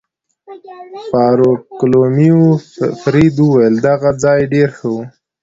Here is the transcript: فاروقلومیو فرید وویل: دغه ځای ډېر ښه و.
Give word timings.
فاروقلومیو 1.11 2.41
فرید 3.01 3.35
وویل: 3.41 3.75
دغه 3.87 4.09
ځای 4.23 4.39
ډېر 4.53 4.69
ښه 4.77 4.87
و. 4.93 4.95